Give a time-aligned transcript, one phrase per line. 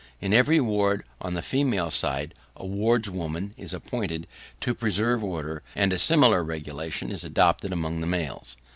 [0.19, 4.25] In every ward on the female side, a wardswoman is appointed
[4.61, 8.57] to preserve order, and a similar regulation is adopted among the males.